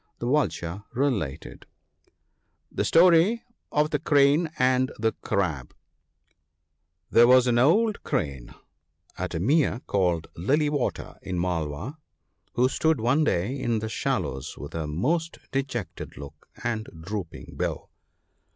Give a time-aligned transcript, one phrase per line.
[0.17, 1.67] 'The Vulture related:—
[2.75, 3.39] Cfic J>torp
[3.71, 5.69] of tfje Crane anb tfje CtaUu
[7.13, 8.55] HERE was an old Crane
[9.19, 11.99] at a mere called Lily water, in Malwa,
[12.53, 17.91] who stood one day in the shallows with a most dejected look and drooping bill.